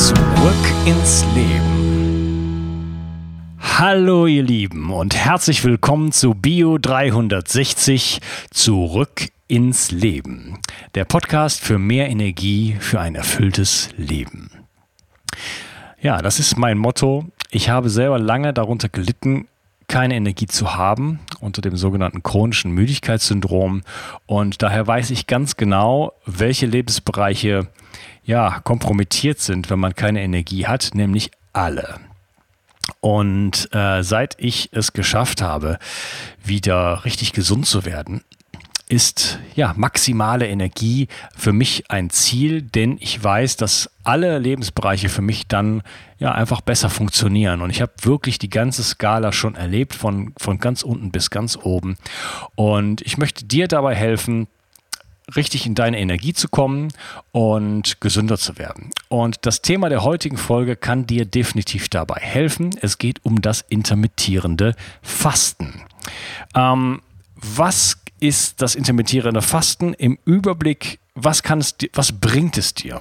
[0.00, 2.96] Zurück ins Leben.
[3.60, 10.58] Hallo ihr Lieben und herzlich willkommen zu Bio 360 Zurück ins Leben.
[10.94, 14.50] Der Podcast für mehr Energie für ein erfülltes Leben.
[16.00, 17.26] Ja, das ist mein Motto.
[17.50, 19.48] Ich habe selber lange darunter gelitten,
[19.86, 23.82] keine Energie zu haben, unter dem sogenannten chronischen Müdigkeitssyndrom.
[24.24, 27.68] Und daher weiß ich ganz genau, welche Lebensbereiche
[28.24, 32.00] ja, kompromittiert sind, wenn man keine Energie hat, nämlich alle.
[33.00, 35.78] Und äh, seit ich es geschafft habe,
[36.42, 38.22] wieder richtig gesund zu werden,
[38.90, 45.22] ist ja maximale Energie für mich ein Ziel, denn ich weiß, dass alle Lebensbereiche für
[45.22, 45.82] mich dann
[46.18, 47.62] ja einfach besser funktionieren.
[47.62, 51.56] Und ich habe wirklich die ganze Skala schon erlebt, von, von ganz unten bis ganz
[51.56, 51.98] oben.
[52.56, 54.48] Und ich möchte dir dabei helfen,
[55.36, 56.88] richtig in deine Energie zu kommen
[57.32, 58.90] und gesünder zu werden.
[59.08, 62.70] Und das Thema der heutigen Folge kann dir definitiv dabei helfen.
[62.80, 65.82] Es geht um das intermittierende Fasten.
[66.54, 67.00] Ähm,
[67.34, 73.00] was ist das intermittierende Fasten im Überblick, was, kann es, was bringt es dir?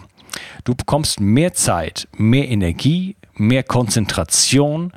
[0.63, 4.94] Du bekommst mehr Zeit, mehr Energie, mehr Konzentration,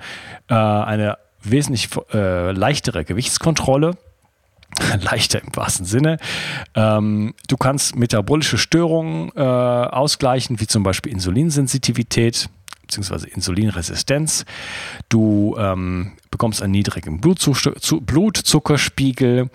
[0.48, 3.96] äh, eine wesentlich äh, leichtere Gewichtskontrolle.
[5.00, 6.18] Leichter im wahrsten Sinne.
[6.74, 12.50] Ähm, du kannst metabolische Störungen äh, ausgleichen, wie zum Beispiel Insulinsensitivität
[12.86, 13.28] bzw.
[13.28, 14.44] Insulinresistenz.
[15.08, 19.50] Du ähm, bekommst einen niedrigen Blutzuckerspiegel.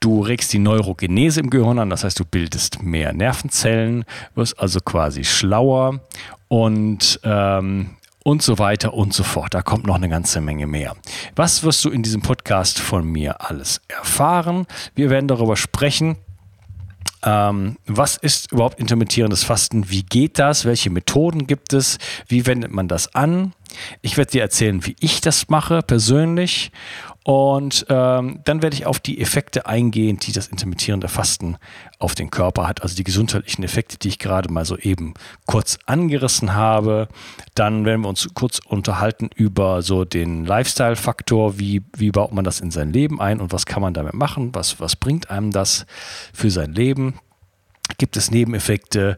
[0.00, 4.04] Du regst die Neurogenese im Gehirn an, das heißt, du bildest mehr Nervenzellen,
[4.34, 6.00] wirst also quasi schlauer
[6.48, 9.54] und ähm, und so weiter und so fort.
[9.54, 10.96] Da kommt noch eine ganze Menge mehr.
[11.36, 14.66] Was wirst du in diesem Podcast von mir alles erfahren?
[14.96, 16.16] Wir werden darüber sprechen,
[17.24, 19.90] ähm, was ist überhaupt intermittierendes Fasten?
[19.90, 20.64] Wie geht das?
[20.64, 21.98] Welche Methoden gibt es?
[22.28, 23.54] Wie wendet man das an?
[24.02, 26.70] Ich werde dir erzählen, wie ich das mache persönlich
[27.24, 31.56] und ähm, dann werde ich auf die Effekte eingehen, die das intermittierende Fasten
[31.98, 32.82] auf den Körper hat.
[32.82, 35.14] Also die gesundheitlichen Effekte, die ich gerade mal so eben
[35.46, 37.08] kurz angerissen habe.
[37.54, 41.58] Dann werden wir uns kurz unterhalten über so den Lifestyle-Faktor.
[41.58, 44.54] Wie, wie baut man das in sein Leben ein und was kann man damit machen?
[44.54, 45.86] Was, was bringt einem das
[46.34, 47.14] für sein Leben?
[47.96, 49.16] Gibt es Nebeneffekte?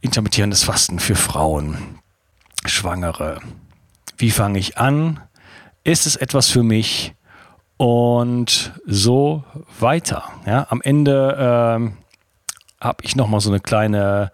[0.00, 1.98] Intermittierendes Fasten für Frauen,
[2.66, 3.40] Schwangere.
[4.16, 5.18] Wie fange ich an?
[5.84, 7.14] Ist es etwas für mich
[7.76, 9.44] und so
[9.78, 10.24] weiter.
[10.46, 11.96] Ja, am Ende ähm,
[12.80, 14.32] habe ich nochmal so eine kleine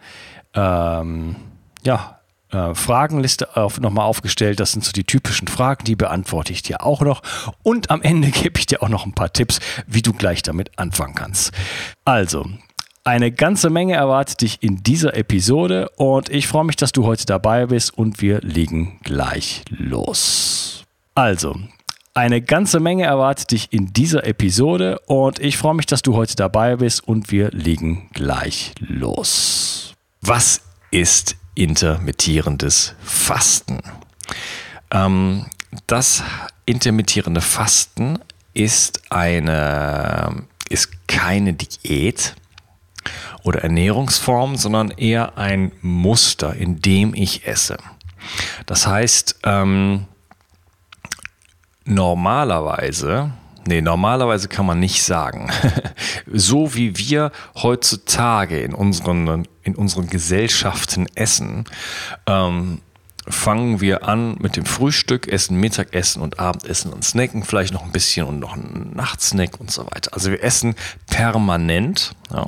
[0.54, 1.36] ähm,
[1.84, 2.20] ja,
[2.50, 4.60] äh, Fragenliste auf, nochmal aufgestellt.
[4.60, 7.22] Das sind so die typischen Fragen, die beantworte ich dir auch noch.
[7.62, 10.78] Und am Ende gebe ich dir auch noch ein paar Tipps, wie du gleich damit
[10.78, 11.52] anfangen kannst.
[12.04, 12.46] Also,
[13.04, 17.24] eine ganze Menge erwartet dich in dieser Episode und ich freue mich, dass du heute
[17.26, 20.75] dabei bist und wir legen gleich los.
[21.16, 21.58] Also,
[22.12, 26.36] eine ganze Menge erwartet dich in dieser Episode und ich freue mich, dass du heute
[26.36, 29.94] dabei bist und wir legen gleich los.
[30.20, 30.60] Was
[30.90, 33.80] ist intermittierendes Fasten?
[34.90, 35.46] Ähm,
[35.86, 36.22] das
[36.66, 38.18] intermittierende Fasten
[38.52, 42.34] ist eine, ist keine Diät
[43.42, 47.78] oder Ernährungsform, sondern eher ein Muster, in dem ich esse.
[48.66, 50.08] Das heißt, ähm,
[51.86, 53.30] normalerweise,
[53.66, 55.50] nee, normalerweise kann man nicht sagen,
[56.32, 61.64] so wie wir heutzutage in unseren, in unseren Gesellschaften essen,
[62.26, 62.80] ähm,
[63.28, 67.92] fangen wir an mit dem Frühstück, essen Mittagessen und Abendessen und snacken vielleicht noch ein
[67.92, 70.12] bisschen und noch einen Nachtsnack und so weiter.
[70.14, 70.76] Also wir essen
[71.08, 72.46] permanent ja,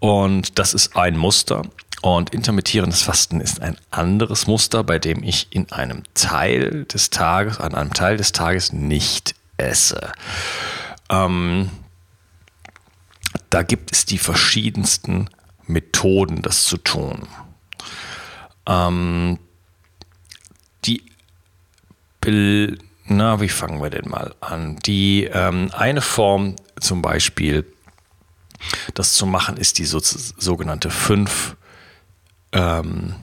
[0.00, 1.62] und das ist ein Muster.
[2.02, 7.58] Und intermittierendes Fasten ist ein anderes Muster, bei dem ich in einem Teil des Tages,
[7.58, 10.12] an einem Teil des Tages nicht esse.
[11.08, 11.70] Ähm,
[13.50, 15.30] da gibt es die verschiedensten
[15.66, 17.26] Methoden, das zu tun.
[18.66, 19.38] Ähm,
[20.84, 21.02] die,
[23.06, 24.76] na, wie fangen wir denn mal an?
[24.84, 27.64] Die ähm, eine Form zum Beispiel,
[28.94, 31.56] das zu machen, ist die so, sogenannte 5
[32.52, 33.14] ähm,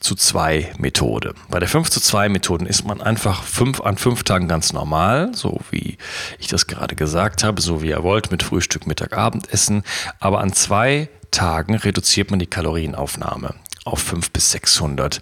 [0.00, 1.34] zu 2 Methode.
[1.50, 5.34] Bei der 5 zu 2 Methoden ist man einfach fünf, an fünf Tagen ganz normal,
[5.34, 5.98] so wie
[6.38, 9.84] ich das gerade gesagt habe, so wie ihr wollt, mit Frühstück, Mittag, Abendessen.
[10.18, 13.54] Aber an zwei Tagen reduziert man die Kalorienaufnahme
[13.84, 15.20] auf 500 bis 600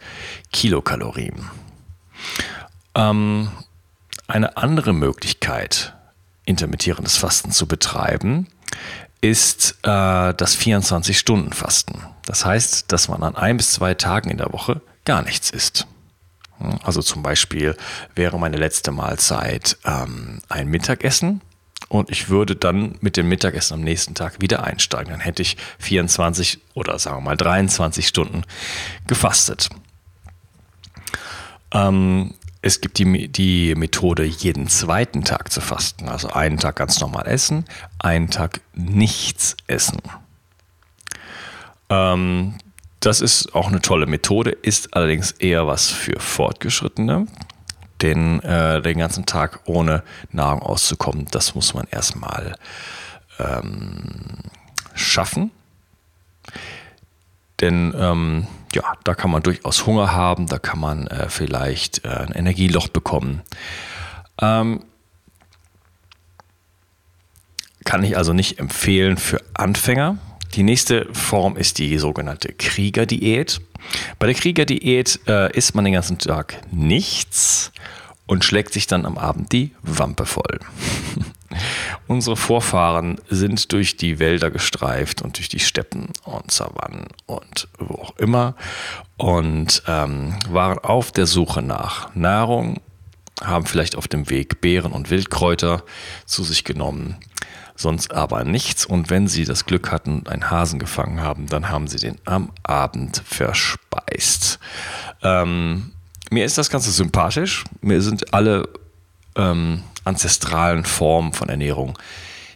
[0.53, 1.51] Kilokalorien.
[2.95, 3.51] Ähm,
[4.27, 5.95] eine andere Möglichkeit,
[6.45, 8.47] intermittierendes Fasten zu betreiben,
[9.21, 12.03] ist äh, das 24-Stunden-Fasten.
[12.25, 15.87] Das heißt, dass man an ein bis zwei Tagen in der Woche gar nichts isst.
[16.83, 17.77] Also zum Beispiel
[18.15, 21.41] wäre meine letzte Mahlzeit ähm, ein Mittagessen
[21.89, 25.13] und ich würde dann mit dem Mittagessen am nächsten Tag wieder einsteigen.
[25.13, 28.43] Dann hätte ich 24 oder sagen wir mal 23 Stunden
[29.07, 29.69] gefastet.
[31.73, 36.09] Ähm, es gibt die, die Methode, jeden zweiten Tag zu fasten.
[36.09, 37.65] Also einen Tag ganz normal essen,
[37.99, 40.01] einen Tag nichts essen.
[41.89, 42.55] Ähm,
[43.01, 47.27] das ist auch eine tolle Methode, ist allerdings eher was für Fortgeschrittene.
[48.03, 52.55] Denn äh, den ganzen Tag ohne Nahrung auszukommen, das muss man erstmal
[53.39, 54.39] ähm,
[54.95, 55.51] schaffen.
[57.61, 62.09] Denn ähm, ja, da kann man durchaus Hunger haben, da kann man äh, vielleicht äh,
[62.09, 63.43] ein Energieloch bekommen.
[64.41, 64.85] Ähm,
[67.85, 70.19] kann ich also nicht empfehlen für Anfänger.
[70.55, 73.61] Die nächste Form ist die sogenannte Kriegerdiät.
[74.19, 77.73] Bei der Kriegerdiät äh, isst man den ganzen Tag nichts
[78.27, 80.61] und schlägt sich dann am Abend die Wampe voll.
[82.07, 87.95] Unsere Vorfahren sind durch die Wälder gestreift und durch die Steppen und Savannen und wo
[87.95, 88.55] auch immer
[89.17, 92.81] und ähm, waren auf der Suche nach Nahrung,
[93.43, 95.83] haben vielleicht auf dem Weg Beeren und Wildkräuter
[96.27, 97.17] zu sich genommen,
[97.77, 98.85] sonst aber nichts.
[98.85, 102.17] Und wenn sie das Glück hatten und einen Hasen gefangen haben, dann haben sie den
[102.25, 104.59] am Abend verspeist.
[105.23, 105.93] Ähm,
[106.31, 107.65] mir ist das Ganze sympathisch.
[107.81, 108.69] Mir sind alle
[109.39, 111.99] ähm, ancestralen Formen von Ernährung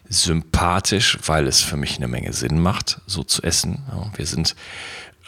[0.08, 3.82] sympathisch, weil es für mich eine Menge Sinn macht, so zu essen.
[4.14, 4.54] Wir sind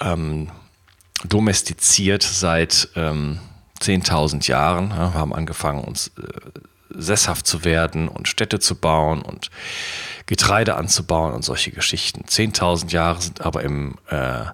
[0.00, 0.50] ähm,
[1.26, 3.38] domestiziert seit ähm,
[3.80, 4.90] 10.000 Jahren.
[4.90, 6.22] Ja, haben angefangen, uns äh,
[6.90, 9.50] sesshaft zu werden und Städte zu bauen und
[10.26, 12.24] Getreide anzubauen und solche Geschichten.
[12.24, 14.44] 10.000 Jahre sind aber im äh,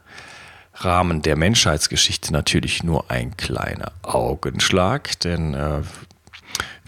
[0.75, 5.82] Rahmen der Menschheitsgeschichte natürlich nur ein kleiner Augenschlag, denn äh,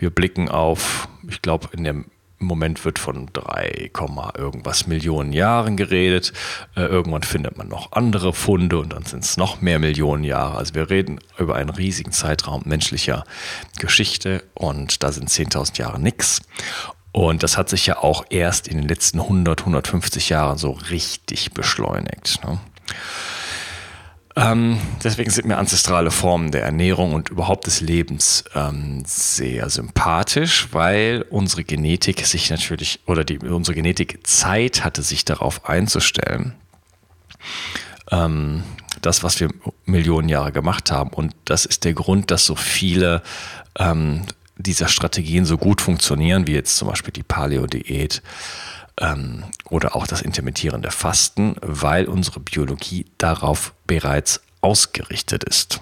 [0.03, 2.07] wir blicken auf, ich glaube, in dem
[2.41, 3.93] Moment wird von 3,
[4.37, 6.33] irgendwas Millionen Jahren geredet.
[6.75, 10.59] Äh, irgendwann findet man noch andere Funde und dann sind es noch mehr Millionen Jahre.
[10.59, 13.23] Also wir reden über einen riesigen Zeitraum menschlicher
[13.79, 16.43] Geschichte und da sind 10.000 Jahre nichts.
[17.13, 21.53] Und das hat sich ja auch erst in den letzten 100, 150 Jahren so richtig
[21.53, 22.41] beschleunigt.
[22.45, 22.59] Ne?
[24.43, 30.69] Ähm, deswegen sind mir ancestrale Formen der Ernährung und überhaupt des Lebens ähm, sehr sympathisch,
[30.73, 36.55] weil unsere Genetik sich natürlich, oder die, unsere Genetik Zeit hatte, sich darauf einzustellen.
[38.11, 38.63] Ähm,
[39.01, 39.49] das, was wir
[39.85, 41.11] Millionen Jahre gemacht haben.
[41.11, 43.23] Und das ist der Grund, dass so viele
[43.79, 44.23] ähm,
[44.57, 48.23] dieser Strategien so gut funktionieren, wie jetzt zum Beispiel die Paleo-Diät
[49.03, 55.81] ähm, oder auch das intermittierende Fasten, weil unsere Biologie darauf bereits ausgerichtet ist.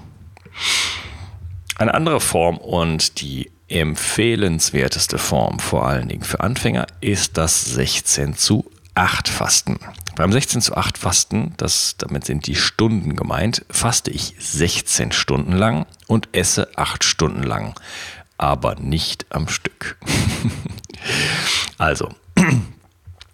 [1.77, 8.37] Eine andere Form und die empfehlenswerteste Form, vor allen Dingen für Anfänger, ist das 16
[8.37, 9.79] zu 8 Fasten.
[10.17, 15.53] Beim 16 zu 8 Fasten, das, damit sind die Stunden gemeint, faste ich 16 Stunden
[15.53, 17.79] lang und esse 8 Stunden lang,
[18.37, 19.97] aber nicht am Stück.
[21.79, 22.11] also,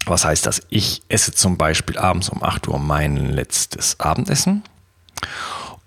[0.09, 0.61] was heißt das?
[0.69, 4.63] Ich esse zum Beispiel abends um 8 Uhr mein letztes Abendessen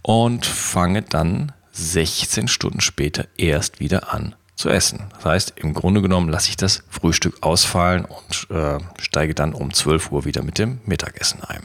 [0.03, 5.07] und fange dann 16 Stunden später erst wieder an zu essen.
[5.15, 9.73] Das heißt, im Grunde genommen lasse ich das Frühstück ausfallen und äh, steige dann um
[9.73, 11.63] 12 Uhr wieder mit dem Mittagessen ein.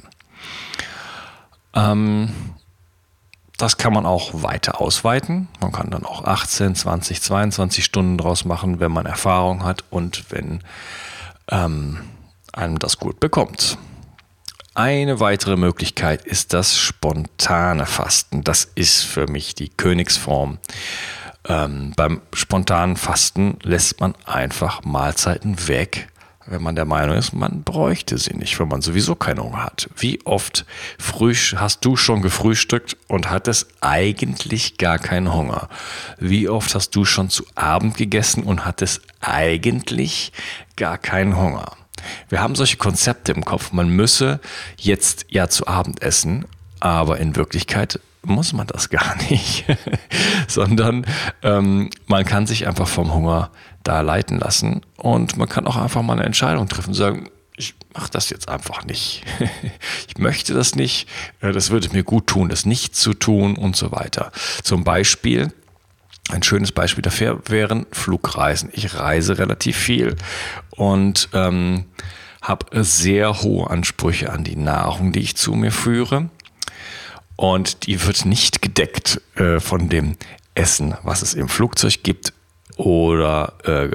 [1.73, 2.29] Ähm,
[3.57, 5.47] das kann man auch weiter ausweiten.
[5.61, 10.31] Man kann dann auch 18, 20, 22 Stunden draus machen, wenn man Erfahrung hat und
[10.31, 10.61] wenn
[11.49, 11.99] ähm,
[12.57, 13.77] einem das gut bekommt.
[14.73, 18.43] Eine weitere Möglichkeit ist das spontane Fasten.
[18.43, 20.57] Das ist für mich die Königsform.
[21.47, 26.09] Ähm, beim spontanen Fasten lässt man einfach Mahlzeiten weg,
[26.47, 29.89] wenn man der Meinung ist, man bräuchte sie nicht, wenn man sowieso keine Hunger hat.
[29.97, 30.65] Wie oft
[31.55, 35.69] hast du schon gefrühstückt und hattest eigentlich gar keinen Hunger?
[36.19, 40.33] Wie oft hast du schon zu Abend gegessen und hattest eigentlich
[40.75, 41.71] gar keinen Hunger?
[42.29, 43.71] Wir haben solche Konzepte im Kopf.
[43.71, 44.39] Man müsse
[44.77, 46.45] jetzt ja zu Abend essen,
[46.79, 49.65] aber in Wirklichkeit muss man das gar nicht,
[50.47, 51.05] sondern
[51.43, 53.51] ähm, man kann sich einfach vom Hunger
[53.83, 57.75] da leiten lassen und man kann auch einfach mal eine Entscheidung treffen und sagen, ich
[57.93, 59.23] mache das jetzt einfach nicht.
[60.07, 61.07] ich möchte das nicht.
[61.39, 64.31] Äh, das würde mir gut tun, das nicht zu tun und so weiter.
[64.63, 65.53] Zum Beispiel,
[66.29, 68.69] ein schönes Beispiel dafür wären Flugreisen.
[68.73, 70.15] Ich reise relativ viel
[70.71, 71.85] und ähm,
[72.41, 76.29] habe sehr hohe Ansprüche an die Nahrung, die ich zu mir führe.
[77.35, 80.15] Und die wird nicht gedeckt äh, von dem
[80.55, 82.33] Essen, was es im Flugzeug gibt
[82.77, 83.89] oder äh,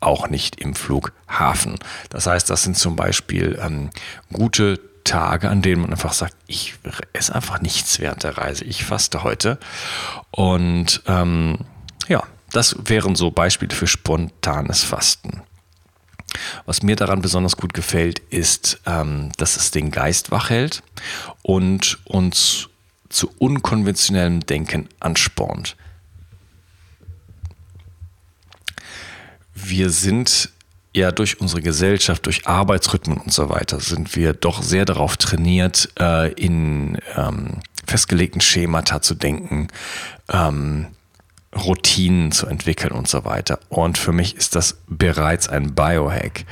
[0.00, 1.78] auch nicht im Flughafen.
[2.10, 3.90] Das heißt, das sind zum Beispiel ähm,
[4.32, 6.74] gute Tage, an denen man einfach sagt, ich
[7.12, 8.64] esse einfach nichts während der Reise.
[8.64, 9.58] Ich faste heute.
[10.30, 11.58] Und ähm,
[12.08, 15.42] ja, das wären so Beispiele für spontanes Fasten.
[16.66, 20.82] Was mir daran besonders gut gefällt, ist, ähm, dass es den Geist wach hält
[21.42, 22.68] und uns
[23.08, 25.76] zu unkonventionellem Denken anspornt.
[29.68, 30.50] wir sind
[30.96, 35.90] ja durch unsere Gesellschaft, durch Arbeitsrhythmen und so weiter, sind wir doch sehr darauf trainiert,
[36.00, 39.68] äh, in ähm, festgelegten Schemata zu denken,
[40.30, 40.88] ähm,
[41.54, 43.60] Routinen zu entwickeln und so weiter.
[43.68, 46.44] Und für mich ist das bereits ein Biohack,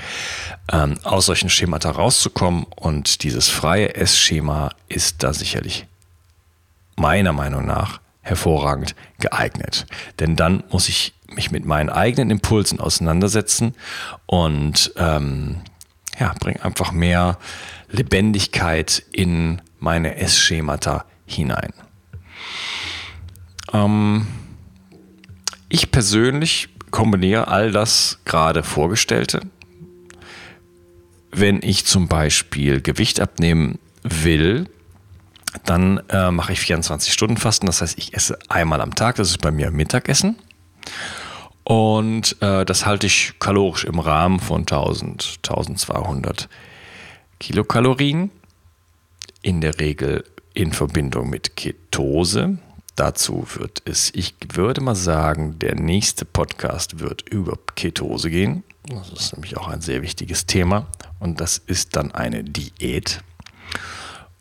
[0.72, 2.64] ähm, aus solchen Schemata rauszukommen.
[2.76, 5.86] Und dieses freie Essschema ist da sicherlich
[6.96, 9.86] meiner Meinung nach hervorragend geeignet.
[10.18, 13.74] Denn dann muss ich mich mit meinen eigenen Impulsen auseinandersetzen
[14.26, 15.60] und ähm,
[16.18, 17.38] ja, bringe einfach mehr
[17.90, 21.72] Lebendigkeit in meine Essschemata hinein.
[23.72, 24.26] Ähm,
[25.68, 29.40] ich persönlich kombiniere all das gerade Vorgestellte.
[31.32, 34.68] Wenn ich zum Beispiel Gewicht abnehmen will,
[35.64, 37.66] dann äh, mache ich 24 Stunden Fasten.
[37.66, 39.16] Das heißt, ich esse einmal am Tag.
[39.16, 40.36] Das ist bei mir Mittagessen.
[41.62, 46.48] Und äh, das halte ich kalorisch im Rahmen von 1000, 1200
[47.40, 48.30] Kilokalorien.
[49.42, 52.58] In der Regel in Verbindung mit Ketose.
[52.96, 58.62] Dazu wird es, ich würde mal sagen, der nächste Podcast wird über Ketose gehen.
[58.84, 60.86] Das ist nämlich auch ein sehr wichtiges Thema.
[61.18, 63.22] Und das ist dann eine Diät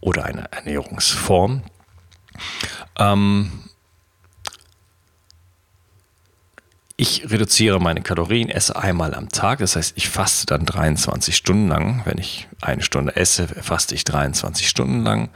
[0.03, 1.63] oder eine Ernährungsform.
[2.97, 3.51] Ähm,
[6.95, 9.59] ich reduziere meine Kalorien, esse einmal am Tag.
[9.59, 12.01] Das heißt, ich faste dann 23 Stunden lang.
[12.05, 15.29] Wenn ich eine Stunde esse, faste ich 23 Stunden lang.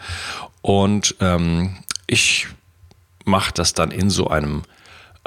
[0.61, 2.47] Und ähm, ich
[3.25, 4.63] mache das dann in so einem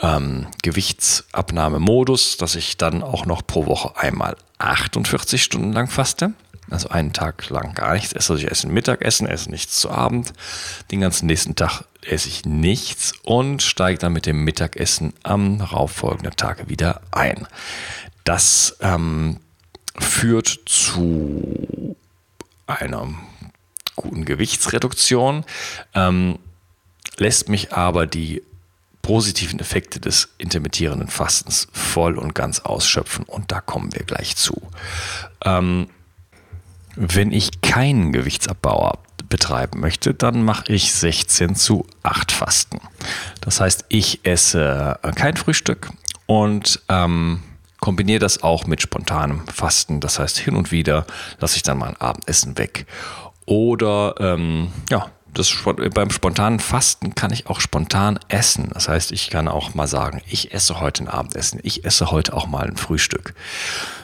[0.01, 6.33] ähm, Gewichtsabnahmemodus, dass ich dann auch noch pro Woche einmal 48 Stunden lang faste.
[6.71, 8.33] Also einen Tag lang gar nichts esse.
[8.33, 10.33] Also ich esse Mittagessen, esse nichts zu Abend.
[10.91, 16.37] Den ganzen nächsten Tag esse ich nichts und steige dann mit dem Mittagessen am darauffolgenden
[16.37, 17.47] Tag wieder ein.
[18.25, 19.41] Das ähm,
[19.99, 21.97] führt zu
[22.67, 23.09] einer
[23.97, 25.45] guten Gewichtsreduktion,
[25.95, 26.39] ähm,
[27.17, 28.43] lässt mich aber die
[29.11, 34.63] positiven Effekte des intermittierenden Fastens voll und ganz ausschöpfen und da kommen wir gleich zu.
[35.45, 35.89] Ähm,
[36.95, 42.79] wenn ich keinen Gewichtsabbau betreiben möchte, dann mache ich 16 zu 8 Fasten.
[43.41, 45.91] Das heißt, ich esse kein Frühstück
[46.27, 47.43] und ähm,
[47.81, 49.99] kombiniere das auch mit spontanem Fasten.
[49.99, 51.05] Das heißt, hin und wieder
[51.41, 52.87] lasse ich dann mal ein Abendessen weg.
[53.45, 55.55] Oder ähm, ja, das,
[55.95, 58.71] beim spontanen Fasten kann ich auch spontan essen.
[58.73, 62.35] Das heißt, ich kann auch mal sagen, ich esse heute ein Abendessen, ich esse heute
[62.35, 63.35] auch mal ein Frühstück.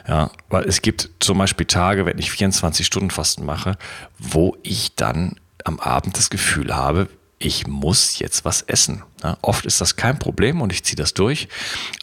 [0.08, 3.76] Ja, weil es gibt zum Beispiel Tage, wenn ich 24 Stunden Fasten mache,
[4.18, 9.02] wo ich dann am Abend das Gefühl habe, ich muss jetzt was essen.
[9.22, 11.48] Ja, oft ist das kein Problem und ich ziehe das durch.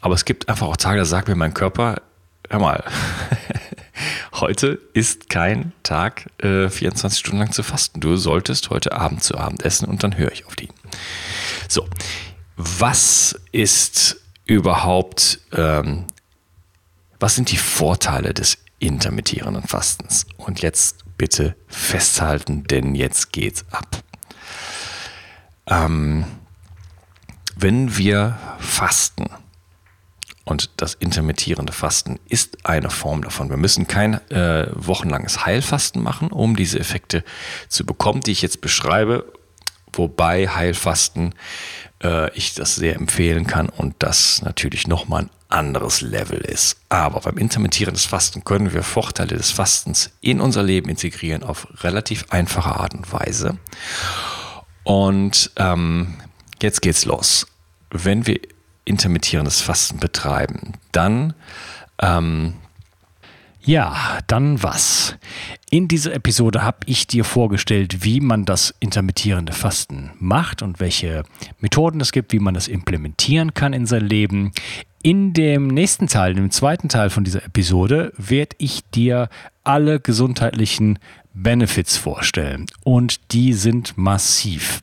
[0.02, 2.02] Aber es gibt einfach auch Tage, da sagt mir mein Körper,
[2.50, 2.84] hör mal,
[4.34, 8.00] heute ist kein Tag, äh, 24 Stunden lang zu fasten.
[8.00, 10.70] Du solltest heute Abend zu Abend essen und dann höre ich auf die.
[11.68, 11.88] So,
[12.56, 16.06] was ist überhaupt, ähm,
[17.20, 20.26] was sind die Vorteile des intermittierenden Fastens?
[20.38, 24.04] Und jetzt bitte festhalten, denn jetzt geht's ab.
[25.68, 26.26] Ähm,
[27.56, 29.30] wenn wir fasten,
[30.46, 33.50] und das intermittierende Fasten ist eine Form davon.
[33.50, 37.24] Wir müssen kein äh, wochenlanges Heilfasten machen, um diese Effekte
[37.70, 39.32] zu bekommen, die ich jetzt beschreibe.
[39.94, 41.34] Wobei Heilfasten
[42.04, 46.78] äh, ich das sehr empfehlen kann und das natürlich nochmal ein anderes Level ist.
[46.90, 52.26] Aber beim intermittierenden Fasten können wir Vorteile des Fastens in unser Leben integrieren auf relativ
[52.32, 53.60] einfache Art und Weise.
[54.84, 56.16] Und ähm,
[56.62, 57.48] jetzt geht's los.
[57.92, 58.40] Wenn wir
[58.86, 61.34] intermittierendes Fasten betreiben, dann
[62.02, 62.56] ähm,
[63.66, 65.16] ja, dann was?
[65.70, 71.24] In dieser Episode habe ich dir vorgestellt, wie man das intermittierende Fasten macht und welche
[71.62, 74.52] Methoden es gibt, wie man das implementieren kann in sein Leben.
[75.02, 79.30] In dem nächsten Teil, im zweiten Teil von dieser Episode, werde ich dir
[79.64, 81.00] alle gesundheitlichen
[81.34, 84.82] Benefits vorstellen und die sind massiv.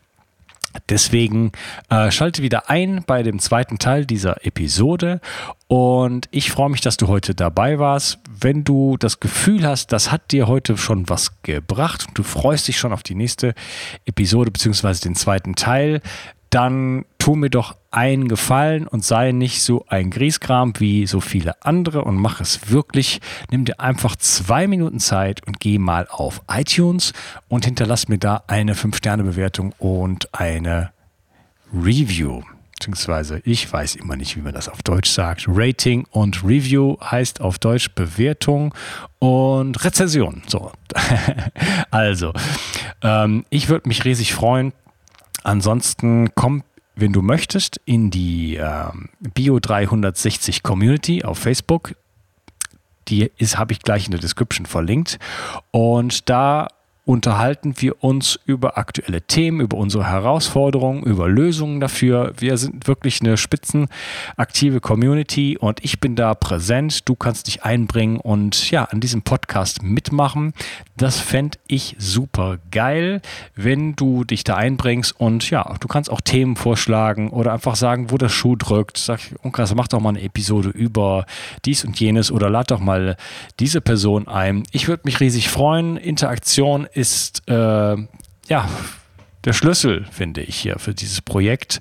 [0.88, 1.52] Deswegen
[1.88, 5.20] äh, schalte wieder ein bei dem zweiten Teil dieser Episode
[5.66, 8.18] und ich freue mich, dass du heute dabei warst.
[8.40, 12.68] Wenn du das Gefühl hast, das hat dir heute schon was gebracht und du freust
[12.68, 13.54] dich schon auf die nächste
[14.04, 14.94] Episode bzw.
[15.04, 16.02] den zweiten Teil,
[16.50, 21.62] dann tu mir doch einen Gefallen und sei nicht so ein Grieskram wie so viele
[21.62, 23.20] andere und mach es wirklich.
[23.50, 27.12] Nimm dir einfach zwei Minuten Zeit und geh mal auf iTunes
[27.48, 30.92] und hinterlass mir da eine 5-Sterne-Bewertung und eine
[31.72, 32.42] Review.
[32.72, 35.44] Beziehungsweise ich weiß immer nicht, wie man das auf Deutsch sagt.
[35.46, 38.74] Rating und Review heißt auf Deutsch Bewertung
[39.18, 40.42] und Rezension.
[40.46, 40.72] So.
[41.90, 42.32] also,
[43.02, 44.72] ähm, ich würde mich riesig freuen,
[45.42, 46.62] Ansonsten komm,
[47.00, 48.84] wenn du möchtest, in die äh,
[49.34, 51.94] Bio 360 Community auf Facebook.
[53.08, 55.18] Die habe ich gleich in der Description verlinkt.
[55.70, 56.68] Und da
[57.04, 62.32] unterhalten wir uns über aktuelle Themen, über unsere Herausforderungen, über Lösungen dafür.
[62.38, 67.08] Wir sind wirklich eine spitzenaktive Community und ich bin da präsent.
[67.08, 70.52] Du kannst dich einbringen und ja, an diesem Podcast mitmachen.
[70.96, 73.22] Das fände ich super geil,
[73.56, 78.10] wenn du dich da einbringst und ja, du kannst auch Themen vorschlagen oder einfach sagen,
[78.10, 78.98] wo der Schuh drückt.
[78.98, 81.24] Sag, Unkas, mach doch mal eine Episode über
[81.64, 83.16] dies und jenes oder lad doch mal
[83.58, 84.64] diese Person ein.
[84.72, 85.96] Ich würde mich riesig freuen.
[85.96, 87.96] Interaktion ist äh,
[88.48, 88.68] ja
[89.44, 91.80] der Schlüssel, finde ich hier für dieses Projekt.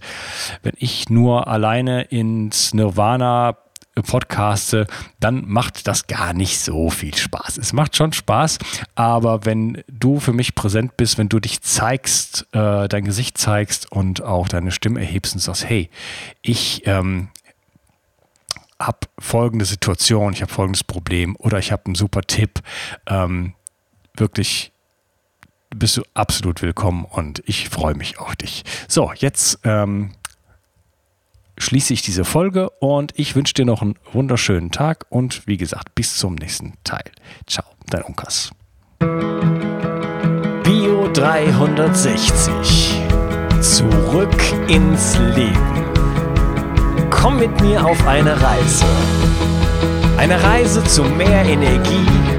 [0.63, 3.57] Wenn ich nur alleine ins Nirvana
[4.01, 4.88] podcaste,
[5.20, 7.57] dann macht das gar nicht so viel Spaß.
[7.57, 8.60] Es macht schon Spaß,
[8.96, 13.92] aber wenn du für mich präsent bist, wenn du dich zeigst, äh, dein Gesicht zeigst
[13.92, 15.90] und auch deine Stimme erhebst und sagst, hey,
[16.42, 17.29] ich ähm,
[18.79, 22.62] habe folgende Situation, ich habe folgendes Problem oder ich habe einen super Tipp,
[23.07, 23.53] ähm,
[24.16, 24.72] wirklich
[25.75, 28.64] bist du absolut willkommen und ich freue mich auf dich.
[28.88, 30.12] So, jetzt ähm,
[31.58, 35.94] schließe ich diese Folge und ich wünsche dir noch einen wunderschönen Tag und wie gesagt,
[35.96, 37.03] bis zum nächsten Teil.
[37.46, 38.51] Ciao, dein Unkas.
[40.64, 43.01] Bio 360.
[43.62, 45.86] Zurück ins Leben.
[47.10, 48.86] Komm mit mir auf eine Reise.
[50.18, 52.39] Eine Reise zu mehr Energie